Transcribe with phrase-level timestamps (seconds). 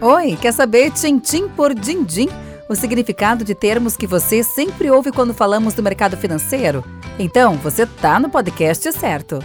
[0.00, 2.28] Oi, quer saber tintim por din-din?
[2.68, 6.84] O significado de termos que você sempre ouve quando falamos do mercado financeiro?
[7.18, 9.40] Então, você tá no podcast certo.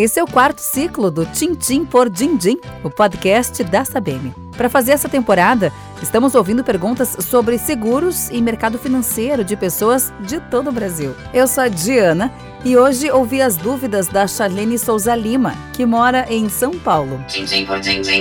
[0.00, 4.32] Esse é o quarto ciclo do Tintim por Dindim, o podcast da Sabem.
[4.56, 10.38] Para fazer essa temporada, estamos ouvindo perguntas sobre seguros e mercado financeiro de pessoas de
[10.38, 11.16] todo o Brasil.
[11.34, 12.32] Eu sou a Diana
[12.64, 17.18] e hoje ouvi as dúvidas da Charlene Souza Lima, que mora em São Paulo.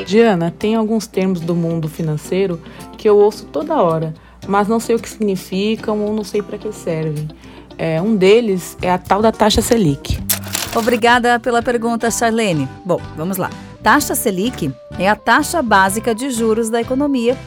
[0.04, 2.60] Diana, tem alguns termos do mundo financeiro
[2.98, 4.16] que eu ouço toda hora,
[4.48, 7.28] mas não sei o que significam ou não sei para que servem.
[7.78, 10.26] É, um deles é a tal da taxa Selic.
[10.76, 12.68] Obrigada pela pergunta, Charlene.
[12.86, 13.50] Bom, vamos lá.
[13.82, 17.38] Taxa Selic é a taxa básica de juros da economia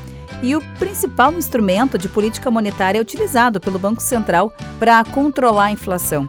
[0.42, 6.28] e o principal instrumento de política monetária utilizado pelo Banco Central para controlar a inflação.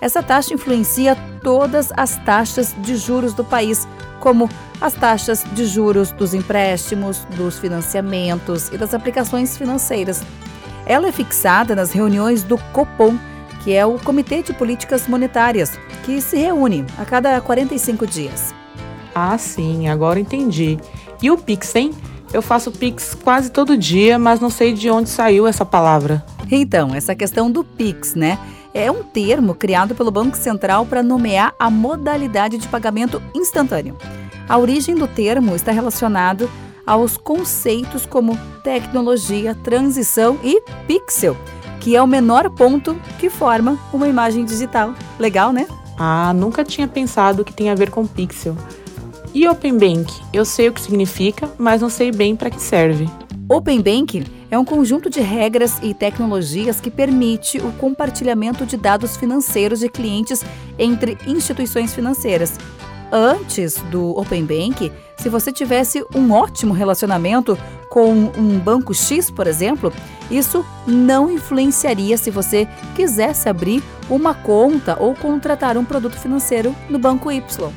[0.00, 3.86] Essa taxa influencia todas as taxas de juros do país,
[4.18, 4.48] como
[4.80, 10.22] as taxas de juros dos empréstimos, dos financiamentos e das aplicações financeiras.
[10.84, 13.16] Ela é fixada nas reuniões do Copom,
[13.62, 18.54] que é o Comitê de Políticas Monetárias, que se reúne a cada 45 dias.
[19.14, 20.78] Ah, sim, agora entendi.
[21.22, 21.92] E o Pix, hein?
[22.32, 26.24] Eu faço Pix quase todo dia, mas não sei de onde saiu essa palavra.
[26.50, 28.38] Então, essa questão do Pix, né?
[28.74, 33.96] É um termo criado pelo Banco Central para nomear a modalidade de pagamento instantâneo.
[34.48, 36.50] A origem do termo está relacionado
[36.86, 41.36] aos conceitos como tecnologia, transição e pixel,
[41.82, 44.94] que é o menor ponto que forma uma imagem digital.
[45.18, 45.66] Legal, né?
[45.98, 48.56] Ah, nunca tinha pensado que tem a ver com pixel.
[49.34, 50.14] E Open Bank?
[50.32, 53.10] Eu sei o que significa, mas não sei bem para que serve.
[53.48, 59.16] Open Bank é um conjunto de regras e tecnologias que permite o compartilhamento de dados
[59.16, 60.44] financeiros de clientes
[60.78, 62.58] entre instituições financeiras.
[63.10, 67.58] Antes do Open Bank, se você tivesse um ótimo relacionamento
[67.92, 69.92] com um banco X, por exemplo,
[70.30, 76.98] isso não influenciaria se você quisesse abrir uma conta ou contratar um produto financeiro no
[76.98, 77.70] banco Y.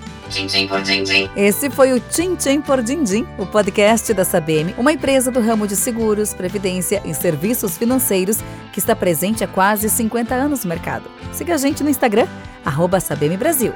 [1.36, 5.76] Esse foi o Tintim por Dindim, o podcast da Sabem, uma empresa do ramo de
[5.76, 8.38] seguros, previdência e serviços financeiros
[8.72, 11.12] que está presente há quase 50 anos no mercado.
[11.34, 12.26] Siga a gente no Instagram,
[12.64, 13.00] arroba
[13.38, 13.74] Brasil.